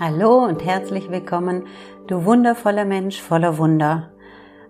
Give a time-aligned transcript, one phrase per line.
[0.00, 1.66] Hallo und herzlich willkommen,
[2.06, 4.12] du wundervoller Mensch voller Wunder.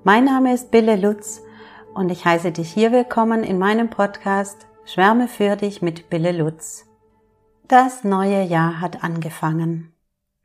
[0.02, 1.42] Mein Name ist Bille Lutz
[1.92, 6.86] und ich heiße dich hier willkommen in meinem Podcast Schwärme für dich mit Bille Lutz.
[7.66, 9.92] Das neue Jahr hat angefangen.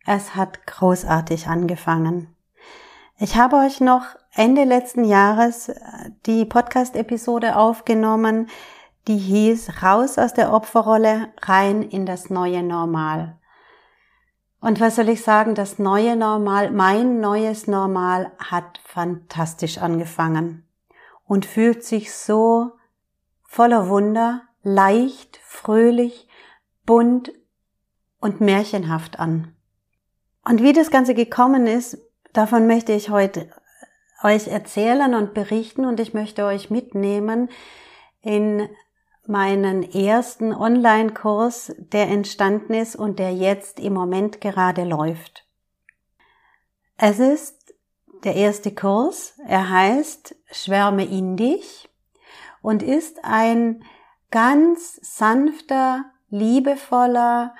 [0.05, 2.35] Es hat großartig angefangen.
[3.17, 5.71] Ich habe euch noch Ende letzten Jahres
[6.25, 8.49] die Podcast-Episode aufgenommen,
[9.07, 13.37] die hieß Raus aus der Opferrolle, rein in das neue Normal.
[14.63, 20.65] Und was soll ich sagen, das neue Normal, mein neues Normal hat fantastisch angefangen
[21.25, 22.71] und fühlt sich so
[23.43, 26.29] voller Wunder, leicht, fröhlich,
[26.85, 27.33] bunt
[28.21, 29.53] und märchenhaft an.
[30.45, 31.97] Und wie das Ganze gekommen ist,
[32.31, 33.49] davon möchte ich heute
[34.23, 37.49] euch erzählen und berichten und ich möchte euch mitnehmen
[38.21, 38.69] in
[39.27, 45.45] meinen ersten Online-Kurs, der entstanden ist und der jetzt im Moment gerade läuft.
[46.97, 47.73] Es ist
[48.23, 51.89] der erste Kurs, er heißt Schwärme in dich
[52.61, 53.83] und ist ein
[54.31, 57.55] ganz sanfter, liebevoller,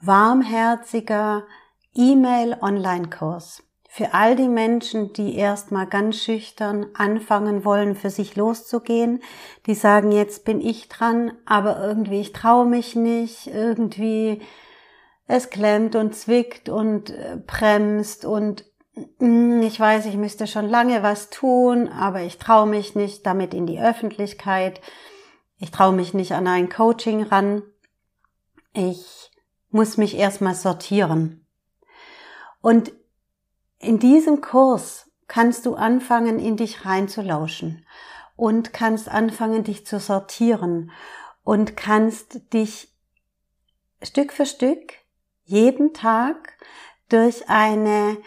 [0.00, 1.46] warmherziger
[1.94, 9.22] E-Mail-Online-Kurs für all die Menschen, die erstmal ganz schüchtern anfangen wollen, für sich loszugehen,
[9.66, 14.42] die sagen, jetzt bin ich dran, aber irgendwie ich traue mich nicht, irgendwie
[15.26, 18.66] es klemmt und zwickt und äh, bremst und
[19.18, 23.54] mm, ich weiß, ich müsste schon lange was tun, aber ich traue mich nicht damit
[23.54, 24.82] in die Öffentlichkeit.
[25.58, 27.62] Ich traue mich nicht an ein Coaching ran.
[28.74, 29.30] Ich
[29.70, 31.46] muss mich erstmal sortieren.
[32.60, 32.92] Und
[33.78, 37.86] in diesem Kurs kannst du anfangen, in dich reinzulauschen
[38.36, 40.90] und kannst anfangen, dich zu sortieren
[41.44, 42.94] und kannst dich
[44.02, 44.94] Stück für Stück
[45.44, 46.56] jeden Tag
[47.08, 48.18] durch eine,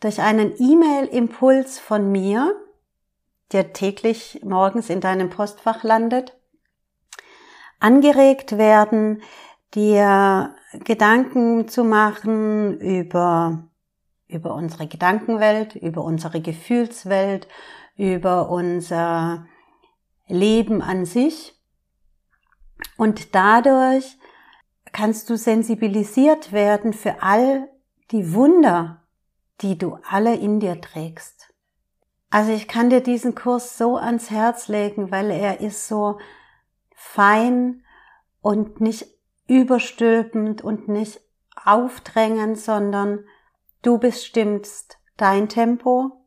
[0.00, 2.54] durch einen E-Mail-Impuls von mir,
[3.52, 6.38] der täglich morgens in deinem Postfach landet,
[7.80, 9.22] angeregt werden,
[9.74, 10.54] dir
[10.84, 13.69] Gedanken zu machen über
[14.30, 17.48] über unsere Gedankenwelt, über unsere Gefühlswelt,
[17.96, 19.46] über unser
[20.26, 21.60] Leben an sich.
[22.96, 24.18] Und dadurch
[24.92, 27.68] kannst du sensibilisiert werden für all
[28.10, 29.02] die Wunder,
[29.60, 31.52] die du alle in dir trägst.
[32.30, 36.18] Also ich kann dir diesen Kurs so ans Herz legen, weil er ist so
[36.94, 37.82] fein
[38.40, 39.06] und nicht
[39.46, 41.20] überstülpend und nicht
[41.64, 43.24] aufdrängend, sondern
[43.82, 46.24] Du bestimmst dein Tempo.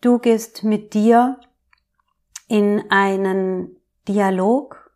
[0.00, 1.38] Du gehst mit dir
[2.48, 3.76] in einen
[4.08, 4.90] Dialog.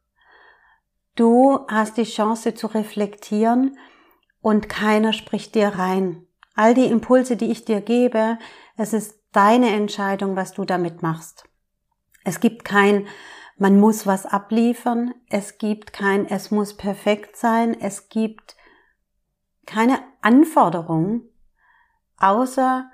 [1.14, 3.76] Du hast die Chance zu reflektieren
[4.41, 6.26] und keiner spricht dir rein.
[6.54, 8.38] All die Impulse, die ich dir gebe,
[8.76, 11.44] es ist deine Entscheidung, was du damit machst.
[12.25, 13.06] Es gibt kein,
[13.56, 15.14] man muss was abliefern.
[15.28, 17.78] Es gibt kein, es muss perfekt sein.
[17.78, 18.56] Es gibt
[19.66, 21.22] keine Anforderung,
[22.20, 22.90] außer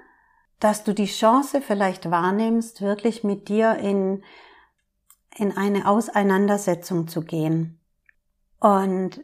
[0.61, 4.23] dass du die Chance vielleicht wahrnimmst, wirklich mit dir in,
[5.37, 7.79] in eine Auseinandersetzung zu gehen.
[8.61, 9.23] Und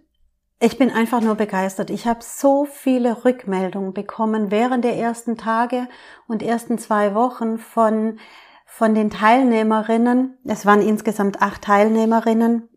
[0.59, 1.89] ich bin einfach nur begeistert.
[1.89, 5.89] Ich habe so viele Rückmeldungen bekommen während der ersten Tage
[6.29, 8.19] und ersten zwei Wochen von,
[8.67, 10.37] von den Teilnehmerinnen.
[10.45, 12.69] Es waren insgesamt acht Teilnehmerinnen,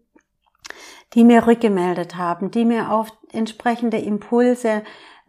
[1.13, 4.83] die mir rückgemeldet haben, die mir auf entsprechende Impulse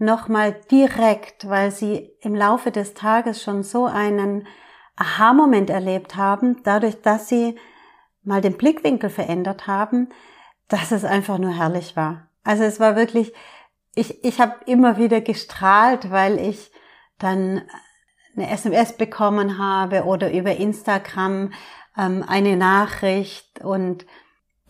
[0.04, 4.46] nochmal direkt, weil sie im Laufe des Tages schon so einen
[4.96, 7.56] Aha-Moment erlebt haben, dadurch, dass sie
[8.22, 10.08] mal den Blickwinkel verändert haben,
[10.68, 12.28] dass es einfach nur herrlich war.
[12.42, 13.32] Also es war wirklich,
[13.94, 16.70] ich, ich habe immer wieder gestrahlt, weil ich
[17.18, 17.62] dann
[18.36, 21.52] eine SMS bekommen habe oder über Instagram
[21.96, 24.06] ähm, eine Nachricht und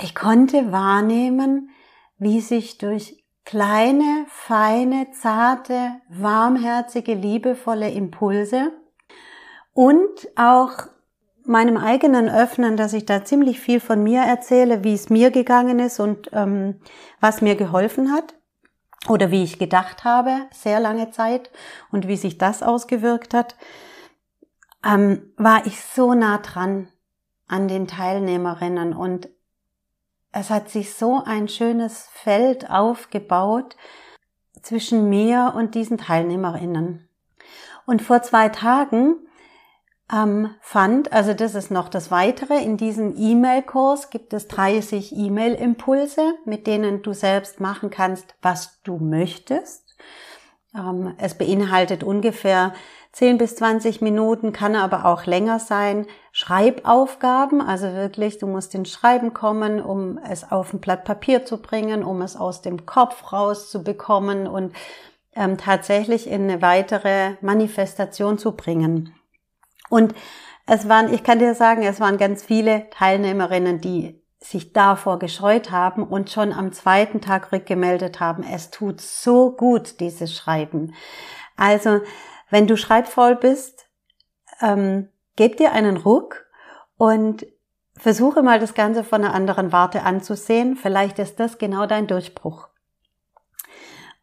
[0.01, 1.71] ich konnte wahrnehmen,
[2.19, 8.73] wie sich durch kleine, feine, zarte, warmherzige, liebevolle Impulse
[9.73, 10.89] und auch
[11.45, 15.79] meinem eigenen Öffnen, dass ich da ziemlich viel von mir erzähle, wie es mir gegangen
[15.79, 16.81] ist und ähm,
[17.21, 18.35] was mir geholfen hat
[19.09, 21.51] oder wie ich gedacht habe, sehr lange Zeit
[21.93, 23.57] und wie sich das ausgewirkt hat,
[24.85, 26.89] ähm, war ich so nah dran
[27.47, 29.29] an den Teilnehmerinnen und
[30.35, 33.77] es hat sich so ein schönes Feld aufgebaut
[34.63, 37.09] zwischen mir und diesen Teilnehmerinnen.
[37.87, 39.17] Und vor zwei Tagen
[40.13, 46.35] ähm, fand, also das ist noch das Weitere, in diesem E-Mail-Kurs gibt es 30 E-Mail-Impulse,
[46.45, 49.97] mit denen du selbst machen kannst, was du möchtest.
[50.75, 52.75] Ähm, es beinhaltet ungefähr
[53.15, 56.07] 10 bis 20 Minuten, kann aber auch länger sein.
[56.33, 61.63] Schreibaufgaben, also wirklich, du musst ins Schreiben kommen, um es auf ein Blatt Papier zu
[61.63, 64.75] bringen, um es aus dem Kopf rauszubekommen und
[65.37, 69.15] ähm, tatsächlich in eine weitere Manifestation zu bringen.
[69.91, 70.13] Und
[70.67, 75.71] es waren, ich kann dir sagen, es waren ganz viele Teilnehmerinnen, die sich davor gescheut
[75.71, 80.95] haben und schon am zweiten Tag rückgemeldet haben, es tut so gut, dieses Schreiben.
[81.57, 82.01] Also,
[82.55, 83.89] wenn du schreibvoll bist,
[84.61, 86.47] ähm, gib dir einen Ruck
[86.97, 87.45] und
[87.97, 90.77] versuche mal das Ganze von einer anderen Warte anzusehen.
[90.77, 92.69] Vielleicht ist das genau dein Durchbruch.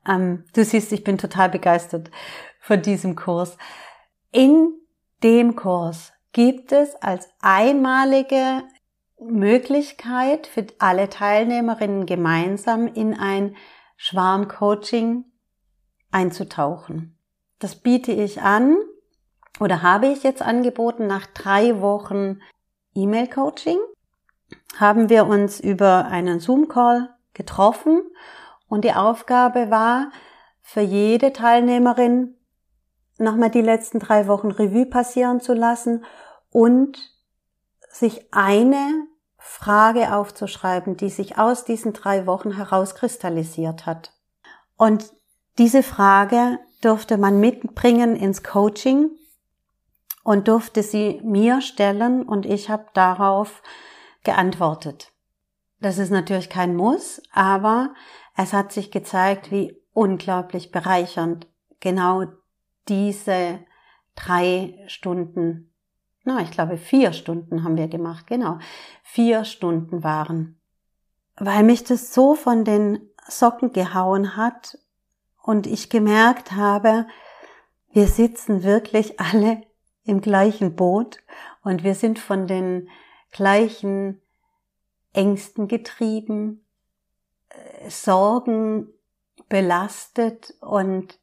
[0.08, 2.10] Ähm, du siehst, ich bin total begeistert
[2.62, 3.58] von diesem Kurs.
[4.32, 4.80] In
[5.24, 8.64] dem Kurs gibt es als einmalige
[9.20, 13.58] Möglichkeit für alle Teilnehmerinnen gemeinsam in ein
[13.98, 15.26] Schwarmcoaching
[16.12, 17.18] einzutauchen.
[17.62, 18.76] Das biete ich an
[19.60, 22.42] oder habe ich jetzt angeboten nach drei Wochen
[22.96, 23.78] E-Mail-Coaching.
[24.78, 28.02] Haben wir uns über einen Zoom-Call getroffen
[28.68, 30.12] und die Aufgabe war,
[30.64, 32.36] für jede Teilnehmerin
[33.20, 36.04] nochmal die letzten drei Wochen Revue passieren zu lassen
[36.50, 36.98] und
[37.92, 39.06] sich eine
[39.38, 44.14] Frage aufzuschreiben, die sich aus diesen drei Wochen herauskristallisiert hat.
[44.78, 45.14] Und
[45.60, 49.12] diese Frage durfte man mitbringen ins Coaching
[50.24, 53.62] und durfte sie mir stellen und ich habe darauf
[54.24, 55.12] geantwortet.
[55.80, 57.94] Das ist natürlich kein Muss, aber
[58.38, 61.48] es hat sich gezeigt, wie unglaublich bereichernd
[61.80, 62.26] genau
[62.88, 63.60] diese
[64.16, 65.72] drei Stunden
[66.24, 68.60] na, ich glaube, vier Stunden haben wir gemacht, genau.
[69.04, 70.60] Vier Stunden waren.
[71.36, 74.78] Weil mich das so von den Socken gehauen hat
[75.44, 77.08] und ich gemerkt habe,
[77.92, 79.64] wir sitzen wirklich alle
[80.04, 81.20] im gleichen Boot
[81.64, 82.90] und wir sind von den
[83.32, 84.22] gleichen
[85.14, 86.66] Ängsten getrieben,
[87.50, 88.88] äh, Sorgen
[89.50, 91.20] belastet und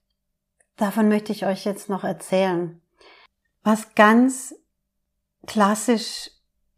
[0.76, 2.80] davon möchte ich euch jetzt noch erzählen.
[3.62, 4.54] Was ganz
[5.46, 6.30] klassisch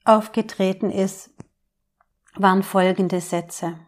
[0.04, 1.30] aufgetreten ist,
[2.34, 3.78] waren folgende Sätze.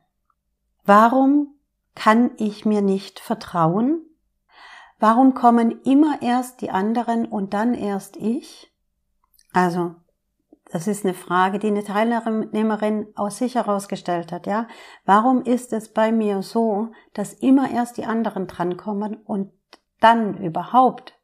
[0.84, 1.51] Warum
[1.94, 4.02] kann ich mir nicht vertrauen?
[4.98, 8.72] Warum kommen immer erst die anderen und dann erst ich?
[9.52, 9.94] Also,
[10.70, 14.68] das ist eine Frage, die eine Teilnehmerin aus sich herausgestellt hat, ja.
[15.04, 19.52] Warum ist es bei mir so, dass immer erst die anderen drankommen und
[20.00, 21.14] dann überhaupt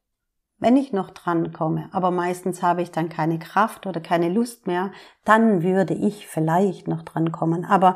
[0.60, 4.66] wenn ich noch dran komme, aber meistens habe ich dann keine Kraft oder keine Lust
[4.66, 4.90] mehr,
[5.24, 7.64] dann würde ich vielleicht noch dran kommen.
[7.64, 7.94] Aber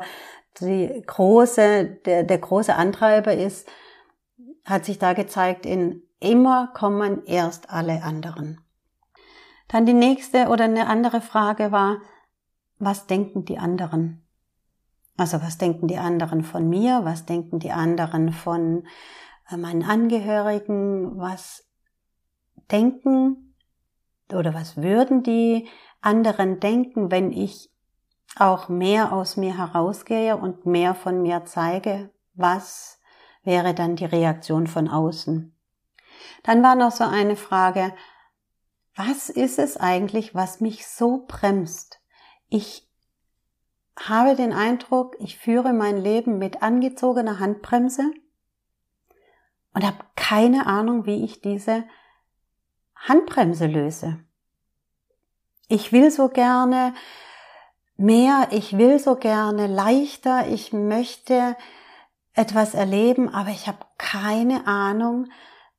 [0.59, 3.67] die große, der, der große Antreiber ist,
[4.65, 8.61] hat sich da gezeigt in immer kommen erst alle anderen.
[9.67, 11.97] Dann die nächste oder eine andere Frage war,
[12.79, 14.25] was denken die anderen?
[15.17, 17.01] Also was denken die anderen von mir?
[17.03, 18.85] Was denken die anderen von
[19.49, 21.17] äh, meinen Angehörigen?
[21.17, 21.67] Was
[22.71, 23.55] denken
[24.31, 25.67] oder was würden die
[26.01, 27.72] anderen denken, wenn ich
[28.37, 32.99] auch mehr aus mir herausgehe und mehr von mir zeige, was
[33.43, 35.55] wäre dann die Reaktion von außen.
[36.43, 37.93] Dann war noch so eine Frage,
[38.95, 41.99] was ist es eigentlich, was mich so bremst?
[42.49, 42.89] Ich
[43.99, 48.11] habe den Eindruck, ich führe mein Leben mit angezogener Handbremse
[49.73, 51.83] und habe keine Ahnung, wie ich diese
[52.95, 54.19] Handbremse löse.
[55.67, 56.93] Ich will so gerne
[57.97, 61.55] mehr, ich will so gerne leichter, ich möchte
[62.33, 65.27] etwas erleben, aber ich habe keine Ahnung,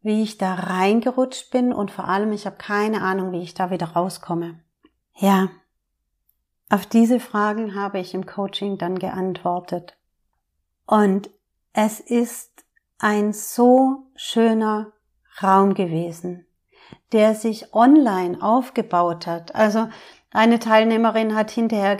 [0.02, 3.70] wie ich da reingerutscht bin und vor allem ich habe keine Ahnung, wie ich da
[3.70, 4.60] wieder rauskomme.
[5.16, 5.48] Ja,
[6.70, 9.96] auf diese Fragen habe ich im Coaching dann geantwortet.
[10.86, 11.30] Und
[11.72, 12.64] es ist
[12.98, 14.92] ein so schöner
[15.42, 16.46] Raum gewesen
[17.12, 19.54] der sich online aufgebaut hat.
[19.54, 19.88] Also
[20.34, 21.96] eine Teilnehmerin hat hinterher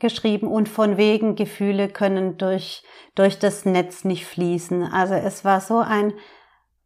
[0.00, 2.82] geschrieben und von wegen Gefühle können durch,
[3.14, 4.82] durch das Netz nicht fließen.
[4.82, 6.12] Also es war so ein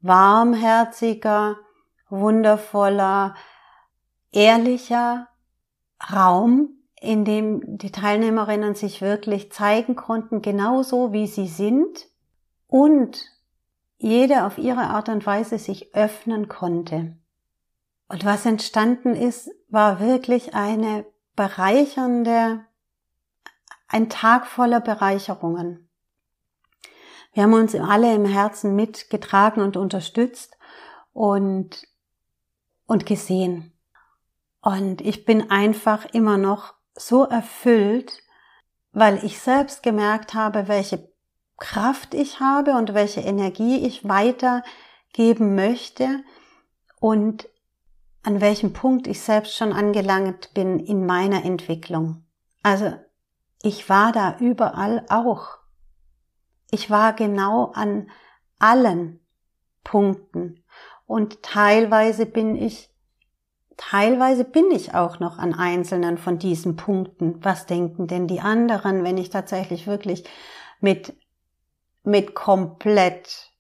[0.02, 1.56] warmherziger,
[2.10, 3.34] wundervoller,
[4.32, 5.28] ehrlicher
[6.12, 6.68] Raum,
[7.00, 12.06] in dem die Teilnehmerinnen sich wirklich zeigen konnten, genauso wie sie sind
[12.66, 13.24] und
[13.96, 17.16] jede auf ihre Art und Weise sich öffnen konnte.
[18.08, 22.64] Und was entstanden ist, war wirklich eine bereichernde,
[23.88, 25.88] ein Tag voller Bereicherungen.
[27.32, 30.58] Wir haben uns alle im Herzen mitgetragen und unterstützt
[31.14, 31.88] und,
[32.86, 33.72] und gesehen.
[34.60, 38.22] Und ich bin einfach immer noch so erfüllt,
[38.92, 41.10] weil ich selbst gemerkt habe, welche
[41.56, 46.22] Kraft ich habe und welche Energie ich weitergeben möchte
[47.00, 47.48] und
[48.22, 52.24] an welchem Punkt ich selbst schon angelangt bin in meiner Entwicklung.
[52.62, 52.92] Also
[53.62, 55.58] ich war da überall auch.
[56.70, 58.10] Ich war genau an
[58.58, 59.20] allen
[59.84, 60.64] Punkten
[61.06, 62.92] und teilweise bin ich
[63.76, 67.42] Teilweise bin ich auch noch an einzelnen von diesen Punkten.
[67.44, 70.24] Was denken denn die anderen, wenn ich tatsächlich wirklich
[70.80, 71.14] mit,
[72.04, 73.50] mit komplett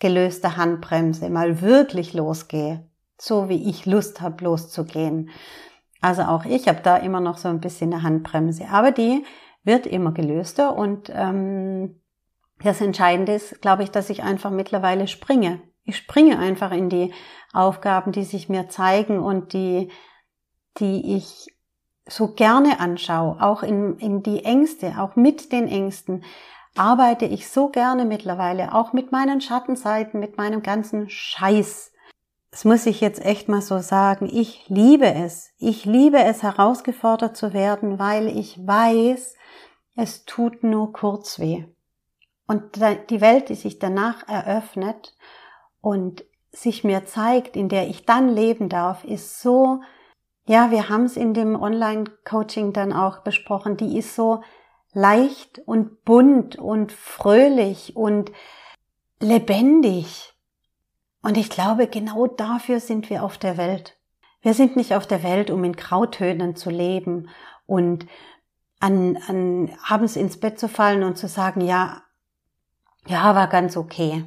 [0.00, 2.88] gelöster Handbremse mal wirklich losgehe,
[3.22, 5.30] so wie ich Lust habe loszugehen.
[6.00, 9.24] Also auch ich habe da immer noch so ein bisschen eine Handbremse, aber die
[9.62, 12.00] wird immer gelöster und ähm,
[12.64, 15.60] das Entscheidende ist, glaube ich, dass ich einfach mittlerweile springe.
[15.84, 17.12] Ich springe einfach in die
[17.52, 19.92] Aufgaben, die sich mir zeigen und die,
[20.78, 21.46] die ich
[22.06, 26.24] so gerne anschaue, auch in, in die Ängste, auch mit den Ängsten,
[26.76, 31.91] arbeite ich so gerne mittlerweile, auch mit meinen Schattenseiten, mit meinem ganzen Scheiß.
[32.52, 34.28] Das muss ich jetzt echt mal so sagen.
[34.30, 35.50] Ich liebe es.
[35.58, 39.34] Ich liebe es, herausgefordert zu werden, weil ich weiß,
[39.96, 41.64] es tut nur kurz weh.
[42.46, 42.76] Und
[43.08, 45.16] die Welt, die sich danach eröffnet
[45.80, 49.80] und sich mir zeigt, in der ich dann leben darf, ist so,
[50.46, 54.42] ja, wir haben es in dem Online-Coaching dann auch besprochen, die ist so
[54.92, 58.30] leicht und bunt und fröhlich und
[59.20, 60.31] lebendig.
[61.22, 63.96] Und ich glaube, genau dafür sind wir auf der Welt.
[64.42, 67.28] Wir sind nicht auf der Welt, um in Grautönen zu leben
[67.64, 68.06] und
[68.80, 72.02] an, an abends ins Bett zu fallen und zu sagen, ja,
[73.06, 74.24] ja, war ganz okay.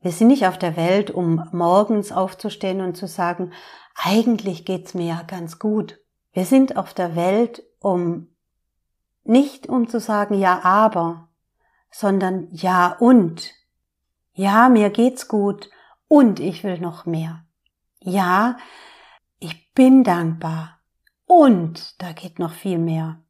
[0.00, 3.52] Wir sind nicht auf der Welt, um morgens aufzustehen und zu sagen,
[3.94, 6.00] eigentlich geht's mir ja ganz gut.
[6.32, 8.34] Wir sind auf der Welt, um
[9.22, 11.28] nicht um zu sagen ja aber,
[11.90, 13.52] sondern ja und.
[14.32, 15.70] Ja, mir geht's gut
[16.14, 17.44] und ich will noch mehr.
[17.98, 18.56] Ja,
[19.40, 20.78] ich bin dankbar
[21.26, 23.20] und da geht noch viel mehr.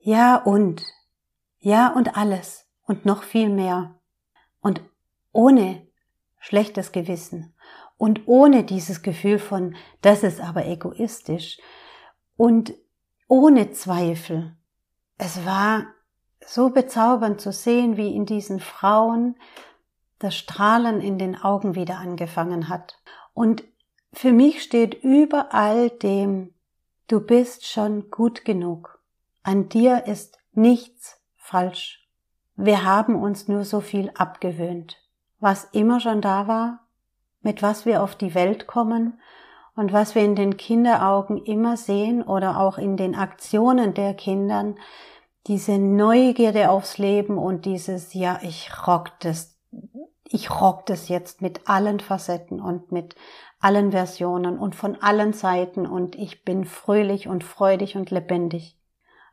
[0.00, 0.82] Ja und.
[1.60, 4.00] Ja und alles und noch viel mehr.
[4.60, 4.82] Und
[5.30, 5.86] ohne
[6.40, 7.54] schlechtes Gewissen
[7.96, 11.60] und ohne dieses Gefühl von, das ist aber egoistisch
[12.36, 12.74] und
[13.28, 14.56] ohne Zweifel
[15.16, 15.86] es war
[16.44, 19.36] so bezaubernd zu sehen, wie in diesen Frauen
[20.20, 22.96] das Strahlen in den Augen wieder angefangen hat.
[23.34, 23.64] Und
[24.12, 26.54] für mich steht über all dem,
[27.08, 29.00] du bist schon gut genug.
[29.42, 32.06] An dir ist nichts falsch.
[32.54, 34.98] Wir haben uns nur so viel abgewöhnt.
[35.38, 36.86] Was immer schon da war,
[37.40, 39.18] mit was wir auf die Welt kommen
[39.74, 44.76] und was wir in den Kinderaugen immer sehen oder auch in den Aktionen der Kindern,
[45.46, 49.58] diese Neugierde aufs Leben und dieses, ja, ich rock das,
[50.24, 53.16] ich rock das jetzt mit allen Facetten und mit
[53.58, 58.78] allen Versionen und von allen Seiten und ich bin fröhlich und freudig und lebendig.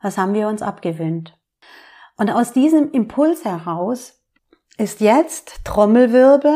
[0.02, 1.36] Das haben wir uns abgewöhnt.
[2.16, 4.20] Und aus diesem Impuls heraus
[4.76, 6.54] ist jetzt Trommelwirbel.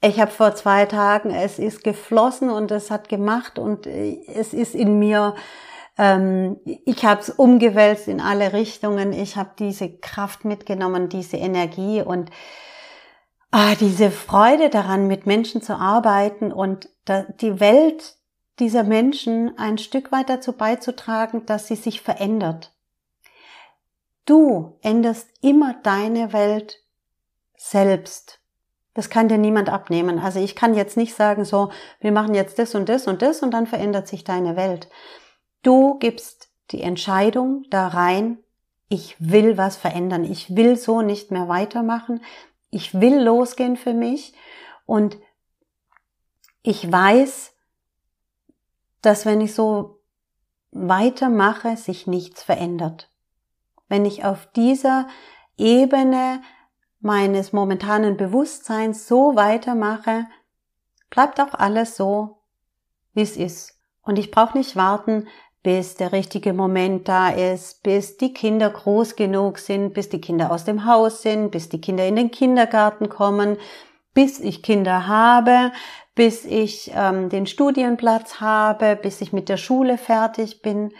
[0.00, 4.74] Ich habe vor zwei Tagen, es ist geflossen und es hat gemacht und es ist
[4.74, 5.34] in mir
[5.98, 9.12] ähm, ich habe es umgewälzt in alle Richtungen.
[9.12, 12.30] Ich habe diese Kraft mitgenommen, diese Energie und
[13.50, 16.88] ah, diese Freude daran, mit Menschen zu arbeiten und
[17.40, 18.16] die Welt
[18.58, 22.72] dieser Menschen ein Stück weit dazu beizutragen, dass sie sich verändert.
[24.24, 26.82] Du änderst immer deine Welt
[27.56, 28.40] selbst.
[28.94, 30.18] Das kann dir niemand abnehmen.
[30.18, 33.42] Also ich kann jetzt nicht sagen, so, wir machen jetzt das und das und das
[33.42, 34.88] und dann verändert sich deine Welt.
[35.62, 38.38] Du gibst die Entscheidung da rein,
[38.88, 42.22] ich will was verändern, ich will so nicht mehr weitermachen,
[42.70, 44.34] ich will losgehen für mich
[44.86, 45.18] und
[46.62, 47.52] ich weiß,
[49.02, 50.00] dass wenn ich so
[50.70, 53.10] weitermache, sich nichts verändert.
[53.88, 55.08] Wenn ich auf dieser
[55.56, 56.42] Ebene
[57.00, 60.26] meines momentanen Bewusstseins so weitermache,
[61.10, 62.42] bleibt auch alles so,
[63.14, 63.80] wie es ist.
[64.02, 65.26] Und ich brauche nicht warten,
[65.62, 70.50] bis der richtige Moment da ist, bis die Kinder groß genug sind, bis die Kinder
[70.52, 73.58] aus dem Haus sind, bis die Kinder in den Kindergarten kommen,
[74.14, 75.72] bis ich Kinder habe,
[76.14, 80.92] bis ich ähm, den Studienplatz habe, bis ich mit der Schule fertig bin.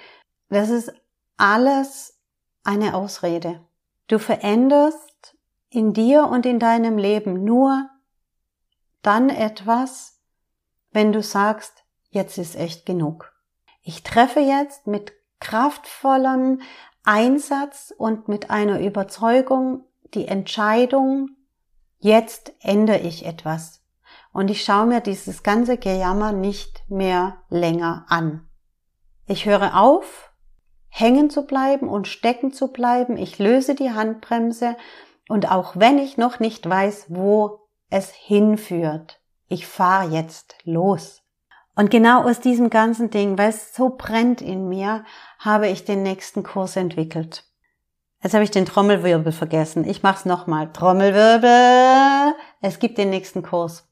[0.49, 0.93] Das ist
[1.37, 2.19] alles
[2.65, 3.61] eine Ausrede.
[4.09, 5.37] Du veränderst
[5.71, 7.88] in dir und in deinem Leben nur
[9.03, 10.21] dann etwas,
[10.93, 13.33] wenn du sagst, jetzt ist echt genug.
[13.88, 16.61] Ich treffe jetzt mit kraftvollem
[17.04, 21.30] Einsatz und mit einer Überzeugung die Entscheidung,
[21.97, 23.83] jetzt ändere ich etwas.
[24.30, 28.47] Und ich schaue mir dieses ganze Gejammer nicht mehr länger an.
[29.25, 30.35] Ich höre auf,
[30.90, 33.16] hängen zu bleiben und stecken zu bleiben.
[33.16, 34.76] Ich löse die Handbremse
[35.30, 41.23] und auch wenn ich noch nicht weiß, wo es hinführt, ich fahre jetzt los.
[41.78, 45.04] Und genau aus diesem ganzen Ding, weil es so brennt in mir,
[45.38, 47.44] habe ich den nächsten Kurs entwickelt.
[48.20, 49.85] Jetzt habe ich den Trommelwirbel vergessen.
[49.85, 50.73] Ich mache es nochmal.
[50.73, 52.35] Trommelwirbel.
[52.61, 53.88] Es gibt den nächsten Kurs.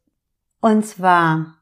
[0.60, 1.58] Und zwar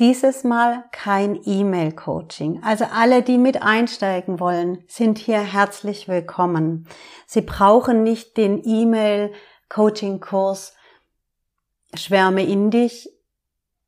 [0.00, 2.64] dieses Mal kein E-Mail-Coaching.
[2.64, 6.88] Also alle, die mit einsteigen wollen, sind hier herzlich willkommen.
[7.28, 10.74] Sie brauchen nicht den E-Mail-Coaching-Kurs
[11.94, 13.08] Schwärme in dich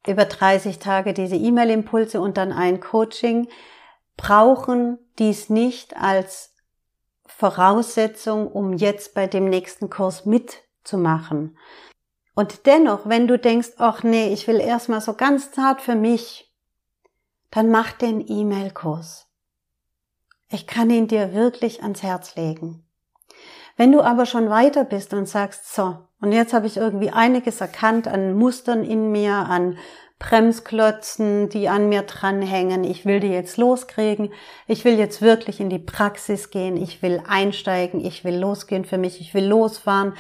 [0.07, 3.49] über 30 Tage diese E-Mail-Impulse und dann ein Coaching,
[4.17, 6.55] brauchen dies nicht als
[7.27, 11.57] Voraussetzung, um jetzt bei dem nächsten Kurs mitzumachen.
[12.35, 16.53] Und dennoch, wenn du denkst, ach nee, ich will erstmal so ganz zart für mich,
[17.51, 19.27] dann mach den E-Mail-Kurs.
[20.51, 22.85] Ich kann ihn dir wirklich ans Herz legen.
[23.81, 27.63] Wenn du aber schon weiter bist und sagst, so, und jetzt habe ich irgendwie einiges
[27.63, 29.79] erkannt an Mustern in mir, an
[30.19, 32.85] Bremsklötzen, die an mir dranhängen.
[32.85, 34.35] Ich will die jetzt loskriegen.
[34.67, 36.77] Ich will jetzt wirklich in die Praxis gehen.
[36.77, 38.05] Ich will einsteigen.
[38.05, 39.19] Ich will losgehen für mich.
[39.19, 40.13] Ich will losfahren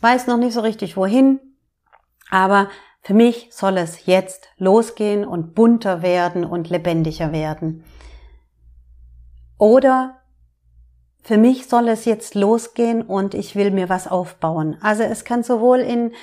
[0.00, 1.40] weiß noch nicht so richtig wohin,
[2.30, 2.68] aber
[3.02, 7.84] für mich soll es jetzt losgehen und bunter werden und lebendiger werden.
[9.58, 10.17] Oder
[11.28, 14.78] für mich soll es jetzt losgehen und ich will mir was aufbauen.
[14.80, 16.14] Also es kann sowohl in,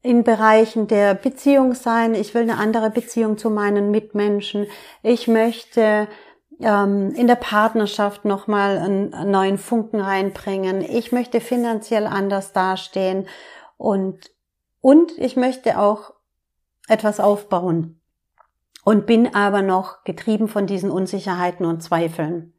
[0.00, 4.68] in Bereichen der Beziehung sein, ich will eine andere Beziehung zu meinen Mitmenschen,
[5.02, 6.06] ich möchte
[6.60, 10.82] ähm, in der Partnerschaft nochmal einen, neuen Funken reinbringen.
[10.82, 13.26] Ich möchte finanziell anders dastehen
[13.76, 14.30] und,
[14.80, 16.12] und ich möchte auch
[16.86, 18.00] etwas aufbauen
[18.84, 22.54] und bin aber noch getrieben von diesen Unsicherheiten und Zweifeln.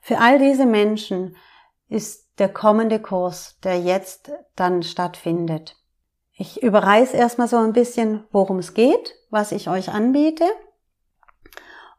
[0.00, 1.36] Für all diese Menschen
[1.88, 5.76] ist der kommende Kurs, der jetzt dann stattfindet.
[6.32, 10.46] Ich überreiß erstmal so ein bisschen, worum es geht, was ich euch anbiete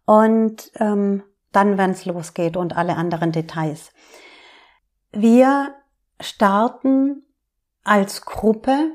[0.05, 3.91] und ähm, dann, wenn es losgeht und alle anderen Details.
[5.11, 5.75] Wir
[6.19, 7.23] starten
[7.83, 8.91] als Gruppe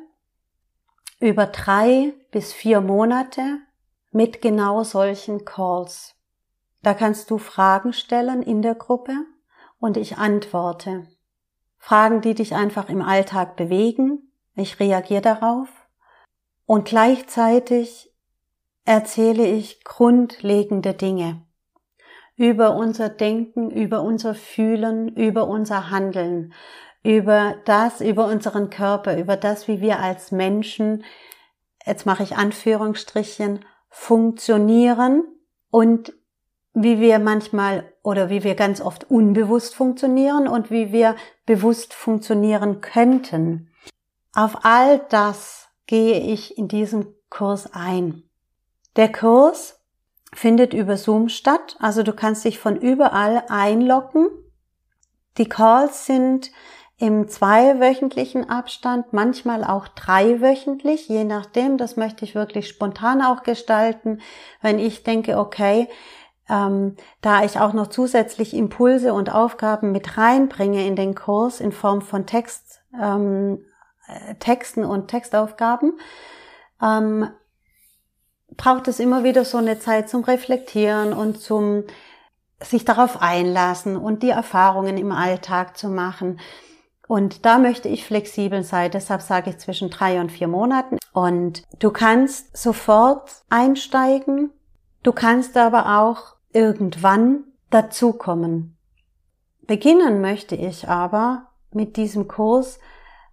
[1.21, 3.59] über drei bis vier Monate
[4.11, 6.16] mit genau solchen Calls.
[6.87, 9.13] Da kannst du Fragen stellen in der Gruppe
[9.81, 11.09] und ich antworte.
[11.79, 14.31] Fragen, die dich einfach im Alltag bewegen.
[14.55, 15.69] Ich reagiere darauf.
[16.65, 18.15] Und gleichzeitig
[18.85, 21.43] erzähle ich grundlegende Dinge
[22.37, 26.55] über unser Denken, über unser Fühlen, über unser Handeln,
[27.03, 31.03] über das, über unseren Körper, über das, wie wir als Menschen,
[31.85, 35.25] jetzt mache ich Anführungsstrichen, funktionieren
[35.73, 36.13] und
[36.79, 42.83] wie wir manchmal oder wie wir ganz oft unbewusst funktionieren und wie wir bewusst funktionieren
[42.83, 43.71] könnten.
[44.35, 48.25] Auf all das gehe ich in diesem Kurs ein.
[48.97, 49.81] Der Kurs
[50.35, 54.29] findet über Zoom statt, also du kannst dich von überall einloggen.
[55.39, 56.51] Die Calls sind
[56.99, 61.79] im zweiwöchentlichen Abstand, manchmal auch dreiwöchentlich, je nachdem.
[61.79, 64.21] Das möchte ich wirklich spontan auch gestalten,
[64.61, 65.89] wenn ich denke, okay,
[66.49, 71.73] ähm, da ich auch noch zusätzlich Impulse und Aufgaben mit reinbringe in den Kurs in
[71.73, 73.65] Form von Text, ähm,
[74.07, 75.99] äh, Texten und Textaufgaben,
[76.83, 77.29] ähm,
[78.57, 81.85] braucht es immer wieder so eine Zeit zum Reflektieren und zum
[82.63, 86.41] sich darauf einlassen und die Erfahrungen im Alltag zu machen.
[87.07, 90.99] Und da möchte ich flexibel sein, deshalb sage ich zwischen drei und vier Monaten.
[91.13, 94.51] Und du kannst sofort einsteigen,
[95.03, 98.79] du kannst aber auch irgendwann dazukommen.
[99.67, 102.81] Beginnen möchte ich aber mit diesem Kurs,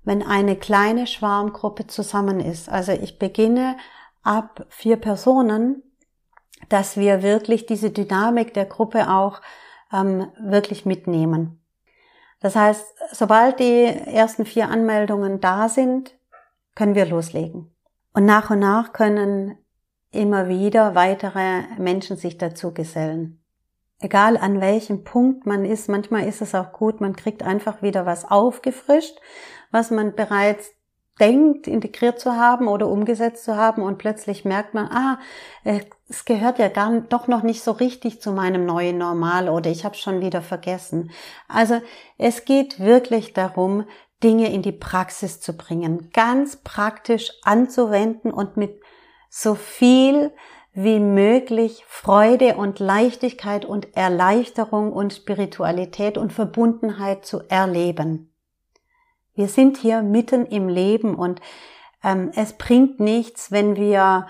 [0.03, 2.67] wenn eine kleine Schwarmgruppe zusammen ist.
[2.67, 3.77] Also ich beginne
[4.23, 5.81] ab vier Personen,
[6.67, 9.41] dass wir wirklich diese Dynamik der Gruppe auch
[9.93, 11.63] ähm, wirklich mitnehmen.
[12.41, 16.17] Das heißt, sobald die ersten vier Anmeldungen da sind,
[16.75, 17.73] können wir loslegen.
[18.13, 19.57] Und nach und nach können
[20.13, 23.39] immer wieder weitere Menschen sich dazu gesellen.
[23.99, 28.05] egal an welchem Punkt man ist, manchmal ist es auch gut, man kriegt einfach wieder
[28.05, 29.17] was aufgefrischt,
[29.71, 30.71] was man bereits
[31.19, 35.19] denkt, integriert zu haben oder umgesetzt zu haben und plötzlich merkt man, ah,
[35.63, 39.69] äh, es gehört ja gar doch noch nicht so richtig zu meinem neuen Normal oder
[39.69, 41.11] ich habe schon wieder vergessen.
[41.47, 41.81] Also
[42.17, 43.85] es geht wirklich darum,
[44.23, 48.82] Dinge in die Praxis zu bringen, ganz praktisch anzuwenden und mit
[49.35, 50.31] so viel
[50.73, 58.31] wie möglich Freude und Leichtigkeit und Erleichterung und Spiritualität und Verbundenheit zu erleben.
[59.33, 61.41] Wir sind hier mitten im Leben und
[62.03, 64.27] ähm, es bringt nichts, wenn wir,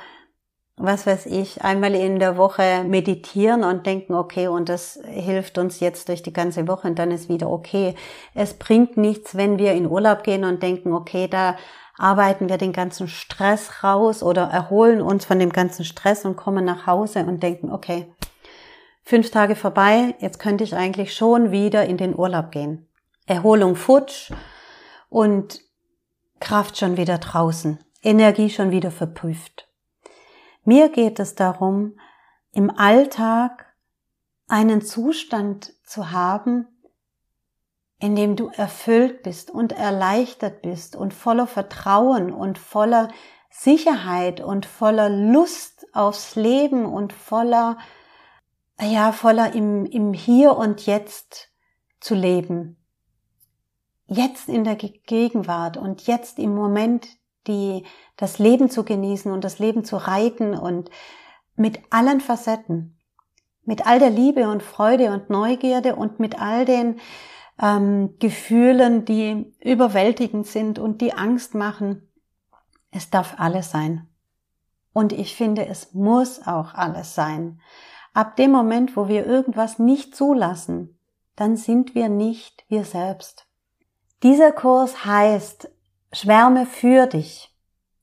[0.77, 5.79] was weiß ich, einmal in der Woche meditieren und denken, okay, und das hilft uns
[5.79, 7.95] jetzt durch die ganze Woche und dann ist wieder okay.
[8.33, 11.57] Es bringt nichts, wenn wir in Urlaub gehen und denken, okay, da
[11.97, 16.65] arbeiten wir den ganzen Stress raus oder erholen uns von dem ganzen Stress und kommen
[16.65, 18.11] nach Hause und denken, okay,
[19.03, 22.87] fünf Tage vorbei, jetzt könnte ich eigentlich schon wieder in den Urlaub gehen.
[23.27, 24.31] Erholung futsch,
[25.13, 25.61] und
[26.39, 29.69] Kraft schon wieder draußen, Energie schon wieder verprüft.
[30.65, 31.97] Mir geht es darum,
[32.51, 33.75] im Alltag
[34.47, 36.67] einen Zustand zu haben,
[37.99, 43.09] in dem du erfüllt bist und erleichtert bist und voller Vertrauen und voller
[43.49, 47.77] Sicherheit und voller Lust aufs Leben und voller,
[48.81, 51.51] ja, voller im, im Hier und Jetzt
[51.99, 52.77] zu leben.
[54.07, 57.07] Jetzt in der Gegenwart und jetzt im Moment
[57.47, 57.83] die,
[58.17, 60.89] das Leben zu genießen und das Leben zu reiten und
[61.55, 62.97] mit allen Facetten,
[63.63, 66.99] mit all der Liebe und Freude und Neugierde und mit all den
[67.61, 72.09] ähm, Gefühlen, die überwältigend sind und die Angst machen.
[72.91, 74.07] Es darf alles sein.
[74.91, 77.59] Und ich finde, es muss auch alles sein.
[78.13, 80.99] Ab dem Moment, wo wir irgendwas nicht zulassen,
[81.35, 83.47] dann sind wir nicht wir selbst.
[84.21, 85.69] Dieser Kurs heißt
[86.13, 87.49] Schwärme für dich.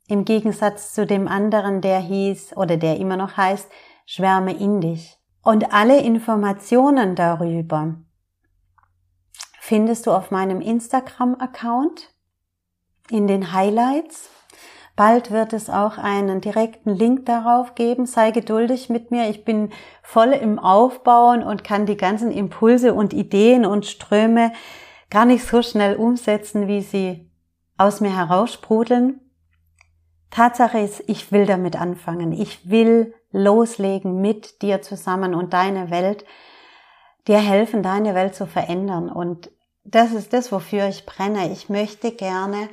[0.08, 3.70] Im Gegensatz zu dem anderen, der hieß oder der immer noch heißt
[4.04, 5.16] Schwärme in dich.
[5.42, 7.94] Und alle Informationen darüber
[9.60, 12.12] findest du auf meinem Instagram-Account
[13.10, 14.28] in den Highlights.
[14.96, 18.06] Bald wird es auch einen direkten Link darauf geben.
[18.06, 19.30] Sei geduldig mit mir.
[19.30, 19.70] Ich bin
[20.02, 24.52] voll im Aufbauen und kann die ganzen Impulse und Ideen und Ströme
[25.10, 27.29] gar nicht so schnell umsetzen, wie sie
[27.80, 29.20] aus mir heraussprudeln.
[30.30, 32.32] Tatsache ist, ich will damit anfangen.
[32.32, 36.26] Ich will loslegen mit dir zusammen und deine Welt,
[37.26, 39.08] dir helfen, deine Welt zu verändern.
[39.08, 39.50] Und
[39.82, 41.50] das ist das, wofür ich brenne.
[41.52, 42.68] Ich möchte gerne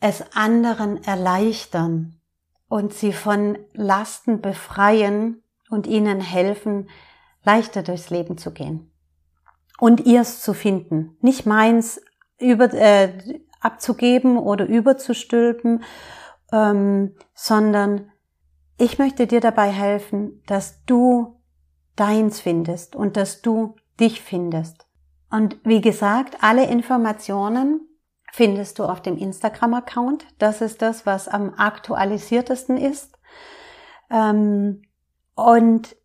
[0.00, 2.20] es anderen erleichtern
[2.68, 6.90] und sie von Lasten befreien und ihnen helfen,
[7.44, 8.90] leichter durchs Leben zu gehen
[9.78, 11.16] und ihrs zu finden.
[11.20, 12.00] Nicht meins
[12.38, 13.12] über, äh,
[13.60, 15.84] abzugeben oder überzustülpen,
[16.52, 18.10] ähm, sondern
[18.78, 21.40] ich möchte dir dabei helfen, dass du
[21.96, 24.86] deins findest und dass du dich findest.
[25.30, 27.86] Und wie gesagt, alle Informationen
[28.32, 30.26] findest du auf dem Instagram-Account.
[30.38, 33.18] Das ist das, was am aktualisiertesten ist.
[34.10, 34.82] Ähm,
[35.34, 35.96] und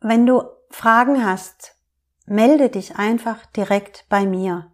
[0.00, 1.76] wenn du Fragen hast
[2.26, 4.72] melde dich einfach direkt bei mir.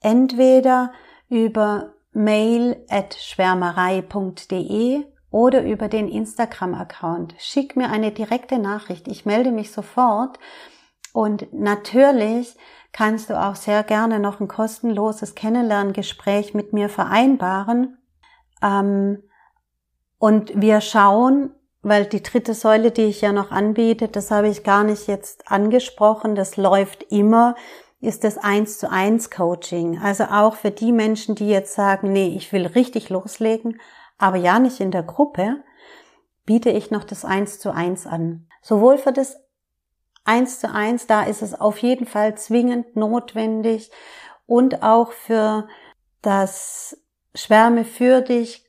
[0.00, 0.92] Entweder
[1.28, 7.34] über mail at schwärmerei.de oder über den Instagram-Account.
[7.38, 9.08] Schick mir eine direkte Nachricht.
[9.08, 10.38] Ich melde mich sofort.
[11.12, 12.56] Und natürlich
[12.92, 17.98] kannst du auch sehr gerne noch ein kostenloses Kennenlerngespräch mit mir vereinbaren.
[18.62, 19.22] Ähm,
[20.18, 24.64] und wir schauen, weil die dritte Säule, die ich ja noch anbiete, das habe ich
[24.64, 27.54] gar nicht jetzt angesprochen, das läuft immer,
[28.00, 29.98] ist das eins zu eins Coaching.
[29.98, 33.80] Also auch für die Menschen, die jetzt sagen, nee, ich will richtig loslegen,
[34.18, 35.62] aber ja nicht in der Gruppe,
[36.44, 38.48] biete ich noch das eins zu eins an.
[38.62, 39.40] Sowohl für das
[40.24, 43.90] eins zu eins, da ist es auf jeden Fall zwingend notwendig
[44.46, 45.68] und auch für
[46.22, 46.96] das
[47.34, 48.64] Schwärme für dich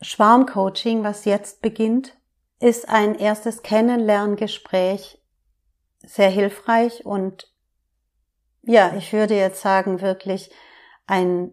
[0.00, 2.16] Schwarmcoaching, was jetzt beginnt,
[2.60, 5.20] ist ein erstes Kennenlerngespräch
[6.04, 7.52] sehr hilfreich und
[8.62, 10.50] ja, ich würde jetzt sagen, wirklich
[11.06, 11.52] ein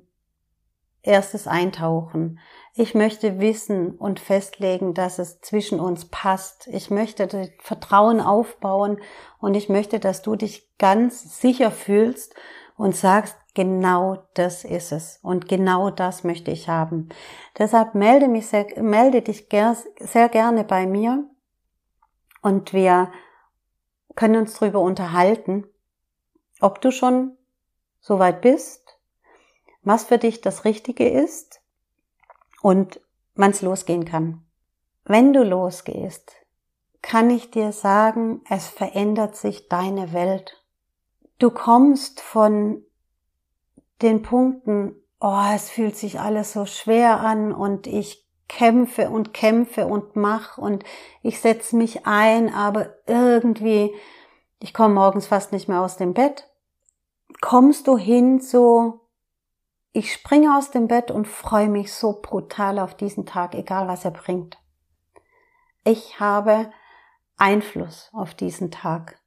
[1.01, 2.39] erstes Eintauchen.
[2.73, 6.67] Ich möchte wissen und festlegen, dass es zwischen uns passt.
[6.67, 8.99] Ich möchte Vertrauen aufbauen
[9.39, 12.35] und ich möchte, dass du dich ganz sicher fühlst
[12.75, 17.09] und sagst, genau das ist es und genau das möchte ich haben.
[17.57, 21.23] Deshalb melde mich sehr, melde dich sehr gerne bei mir
[22.41, 23.11] und wir
[24.15, 25.65] können uns darüber unterhalten,
[26.61, 27.37] ob du schon
[27.99, 28.97] so weit bist,
[29.83, 31.61] was für dich das Richtige ist
[32.61, 32.99] und
[33.35, 34.45] wann es losgehen kann.
[35.03, 36.33] Wenn du losgehst,
[37.01, 40.63] kann ich dir sagen, es verändert sich deine Welt.
[41.37, 42.83] Du kommst von
[44.01, 49.87] den Punkten, oh, es fühlt sich alles so schwer an und ich kämpfe und kämpfe
[49.87, 50.83] und mach und
[51.21, 53.93] ich setze mich ein, aber irgendwie,
[54.59, 56.49] ich komme morgens fast nicht mehr aus dem Bett.
[57.41, 59.01] Kommst du hin so,
[59.91, 64.05] ich springe aus dem Bett und freue mich so brutal auf diesen Tag, egal was
[64.05, 64.57] er bringt.
[65.83, 66.71] Ich habe
[67.37, 69.21] Einfluss auf diesen Tag.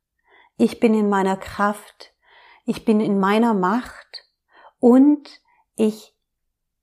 [0.57, 2.12] Ich bin in meiner Kraft,
[2.64, 4.27] ich bin in meiner Macht
[4.81, 5.41] und
[5.77, 6.14] ich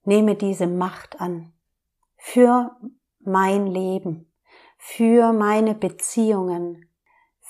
[0.03, 1.53] nehme diese Macht an
[2.17, 2.75] für
[3.19, 4.31] mein Leben,
[4.77, 6.89] für meine Beziehungen,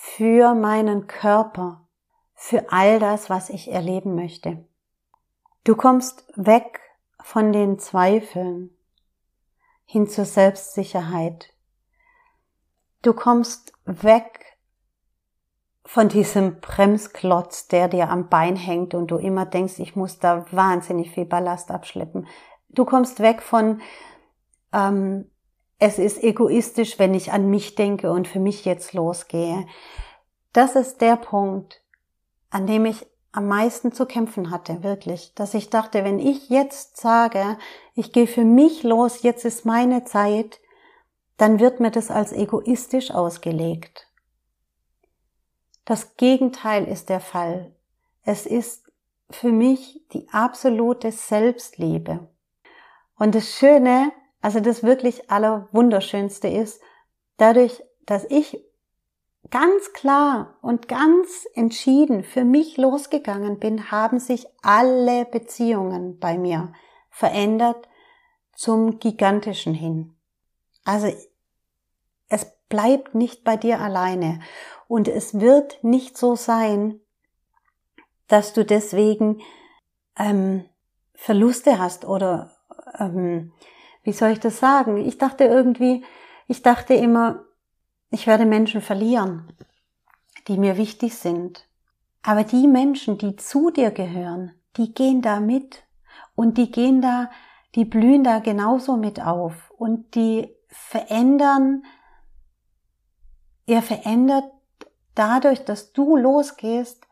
[0.07, 1.87] für meinen Körper,
[2.35, 4.63] für all das, was ich erleben möchte.
[5.63, 6.79] Du kommst weg
[7.19, 8.69] von den Zweifeln
[9.83, 11.53] hin zur Selbstsicherheit.
[13.01, 14.57] Du kommst weg
[15.83, 20.45] von diesem Bremsklotz, der dir am Bein hängt und du immer denkst, ich muss da
[20.51, 22.27] wahnsinnig viel Ballast abschleppen.
[22.69, 23.81] Du kommst weg von
[24.71, 25.29] ähm,
[25.77, 29.67] es ist egoistisch, wenn ich an mich denke und für mich jetzt losgehe.
[30.53, 31.81] Das ist der Punkt,
[32.49, 35.33] an dem ich am meisten zu kämpfen hatte, wirklich.
[35.35, 37.57] Dass ich dachte, wenn ich jetzt sage,
[37.93, 40.61] ich gehe für mich los, jetzt ist meine Zeit,
[41.35, 44.07] dann wird mir das als egoistisch ausgelegt.
[45.83, 47.75] Das Gegenteil ist der Fall.
[48.23, 48.89] Es ist
[49.29, 52.29] für mich die absolute Selbstliebe.
[53.17, 54.13] Und das Schöne
[54.45, 56.79] also das wirklich allerwunderschönste ist,
[57.37, 58.63] dadurch, dass ich
[59.49, 66.73] ganz klar und ganz entschieden für mich losgegangen bin, haben sich alle Beziehungen bei mir
[67.09, 67.89] verändert
[68.53, 70.15] zum Gigantischen hin.
[70.83, 71.11] Also
[72.29, 74.41] es bleibt nicht bei dir alleine
[74.87, 76.99] und es wird nicht so sein,
[78.27, 79.41] dass du deswegen
[80.19, 80.65] ähm,
[81.15, 82.55] Verluste hast oder
[82.99, 83.51] ähm,
[84.05, 84.97] wie soll ich das sagen?
[84.97, 86.05] Ich dachte irgendwie,
[86.47, 87.43] ich dachte immer,
[88.11, 89.51] ich werde Menschen verlieren,
[90.47, 91.67] die mir wichtig sind.
[92.21, 95.83] Aber die Menschen, die zu dir gehören, die gehen da mit
[96.35, 97.31] und die gehen da,
[97.73, 101.83] die blühen da genauso mit auf und die verändern,
[103.65, 104.45] ihr verändert
[105.15, 107.05] dadurch, dass du losgehst,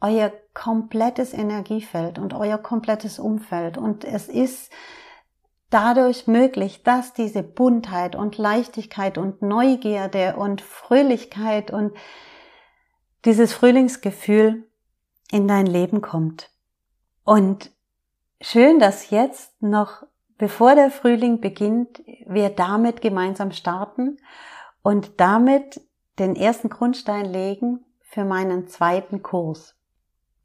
[0.00, 4.70] euer komplettes Energiefeld und euer komplettes Umfeld und es ist
[5.70, 11.92] dadurch möglich, dass diese Buntheit und Leichtigkeit und Neugierde und Fröhlichkeit und
[13.24, 14.68] dieses Frühlingsgefühl
[15.30, 16.50] in dein Leben kommt.
[17.24, 17.70] Und
[18.40, 20.04] schön, dass jetzt noch,
[20.36, 24.18] bevor der Frühling beginnt, wir damit gemeinsam starten
[24.82, 25.80] und damit
[26.18, 29.74] den ersten Grundstein legen für meinen zweiten Kurs.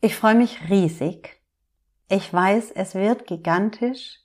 [0.02, 1.42] Ich freue mich riesig.
[2.08, 4.20] Ich weiß, es wird gigantisch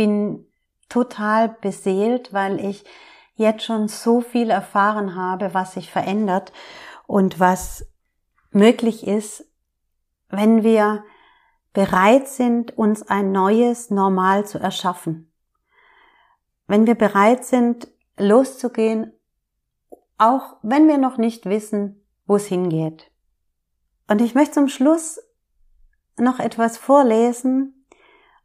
[0.00, 0.46] bin
[0.88, 2.86] total beseelt, weil ich
[3.34, 6.54] jetzt schon so viel erfahren habe, was sich verändert
[7.06, 7.86] und was
[8.50, 9.44] möglich ist,
[10.30, 11.04] wenn wir
[11.74, 15.30] bereit sind, uns ein neues Normal zu erschaffen.
[16.66, 17.86] Wenn wir bereit sind,
[18.16, 19.12] loszugehen,
[20.16, 23.10] auch wenn wir noch nicht wissen, wo es hingeht.
[24.08, 25.20] Und ich möchte zum Schluss
[26.16, 27.86] noch etwas vorlesen,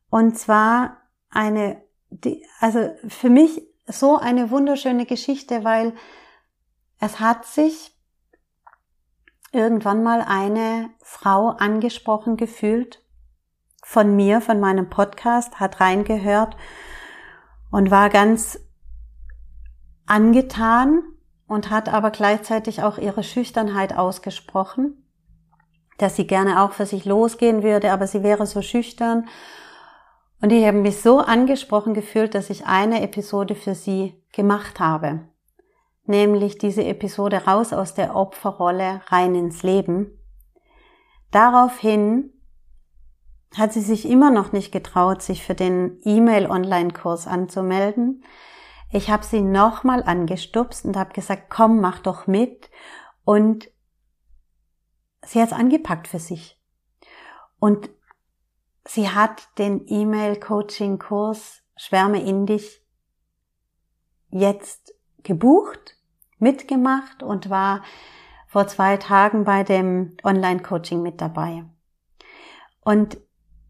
[0.10, 5.94] und zwar eine, die, also für mich so eine wunderschöne Geschichte, weil
[7.00, 7.96] es hat sich
[9.52, 13.02] irgendwann mal eine Frau angesprochen gefühlt
[13.84, 16.58] von mir, von meinem Podcast, hat reingehört
[17.72, 18.60] und war ganz
[20.08, 21.04] angetan
[21.48, 25.08] und hat aber gleichzeitig auch ihre Schüchternheit ausgesprochen,
[25.98, 29.28] dass sie gerne auch für sich losgehen würde, aber sie wäre so schüchtern
[30.42, 35.28] und ich habe mich so angesprochen gefühlt, dass ich eine Episode für sie gemacht habe.
[36.06, 40.20] Nämlich diese Episode raus aus der Opferrolle rein ins Leben.
[41.32, 42.32] Daraufhin
[43.58, 48.24] hat sie sich immer noch nicht getraut, sich für den E-Mail-Online-Kurs anzumelden.
[48.92, 52.70] Ich habe sie nochmal angestupst und habe gesagt, komm, mach doch mit.
[53.24, 53.70] Und
[55.26, 56.62] sie hat es angepackt für sich.
[57.60, 57.90] Und
[58.88, 62.82] Sie hat den E-Mail-Coaching-Kurs Schwärme in dich
[64.30, 64.94] jetzt
[65.24, 65.98] gebucht,
[66.40, 67.84] mitgemacht und war
[68.48, 71.66] vor zwei Tagen bei dem Online-Coaching mit dabei.
[72.82, 73.18] Und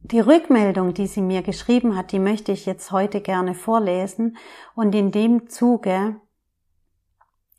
[0.01, 4.37] die Rückmeldung, die sie mir geschrieben hat, die möchte ich jetzt heute gerne vorlesen.
[4.75, 6.17] Und in dem Zuge,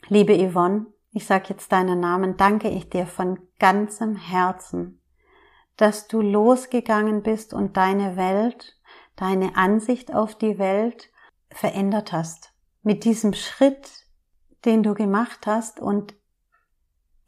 [0.08, 5.00] liebe Yvonne, ich sage jetzt deinen Namen, danke ich dir von ganzem Herzen,
[5.76, 8.78] dass du losgegangen bist und deine Welt,
[9.16, 11.10] deine Ansicht auf die Welt
[11.50, 12.52] verändert hast.
[12.82, 14.06] Mit diesem Schritt,
[14.64, 16.14] den du gemacht hast und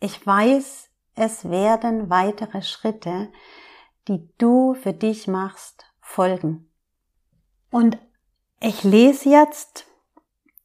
[0.01, 3.33] ich weiß, es werden weitere Schritte,
[4.07, 6.71] die du für dich machst, folgen.
[7.71, 7.99] Und
[8.61, 9.87] ich lese jetzt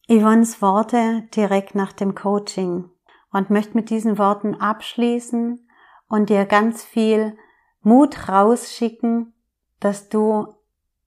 [0.07, 2.89] Yvonnes Worte direkt nach dem Coaching
[3.31, 5.67] und möchte mit diesen Worten abschließen
[6.07, 7.37] und dir ganz viel
[7.83, 9.33] Mut rausschicken,
[9.79, 10.47] dass du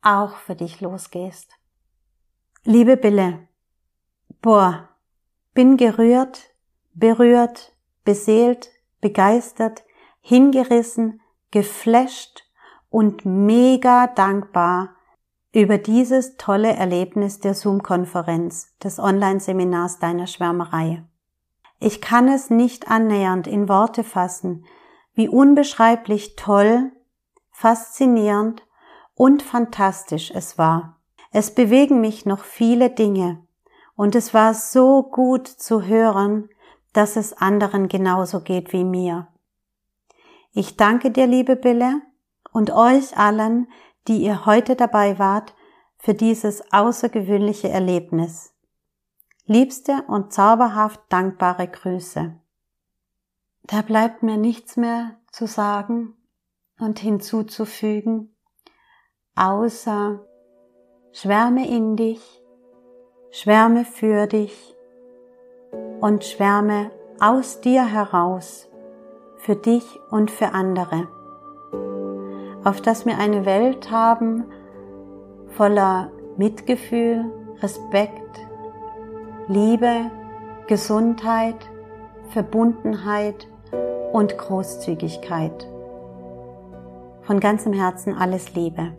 [0.03, 1.51] auch für dich losgehst.
[2.65, 3.49] Liebe Bille,
[4.43, 4.89] boah,
[5.55, 6.51] bin gerührt,
[6.93, 7.73] berührt,
[8.05, 9.85] beseelt, begeistert,
[10.21, 12.45] hingerissen, geflasht
[12.91, 14.97] und mega dankbar
[15.53, 21.03] über dieses tolle Erlebnis der Zoom-Konferenz, des Online-Seminars deiner Schwärmerei.
[21.81, 24.67] Ich kann es nicht annähernd in Worte fassen,
[25.17, 26.93] wie unbeschreiblich toll,
[27.51, 28.65] faszinierend
[29.15, 31.01] und fantastisch es war.
[31.33, 33.43] Es bewegen mich noch viele Dinge
[33.97, 36.49] und es war so gut zu hören,
[36.93, 39.29] dass es anderen genauso geht wie mir.
[40.53, 42.03] Ich danke dir, liebe Bille,
[42.53, 43.69] und euch allen,
[44.09, 45.55] die ihr heute dabei wart,
[45.99, 48.55] für dieses außergewöhnliche Erlebnis.
[49.47, 52.39] Liebste und zauberhaft dankbare Grüße.
[53.69, 56.15] Da bleibt mir nichts mehr zu sagen
[56.79, 58.37] und hinzuzufügen,
[59.35, 60.21] außer
[61.11, 62.23] schwärme in dich,
[63.33, 64.77] schwärme für dich
[66.01, 68.69] und schwärme aus dir heraus
[69.39, 71.09] für dich und für andere,
[72.63, 74.45] auf dass wir eine Welt haben
[75.49, 78.47] voller Mitgefühl, Respekt,
[79.49, 80.09] Liebe,
[80.69, 81.69] Gesundheit,
[82.29, 83.49] Verbundenheit
[84.13, 85.67] und Großzügigkeit.
[87.23, 88.93] Von ganzem Herzen alles Liebe.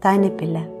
[0.00, 0.79] Deine Bille.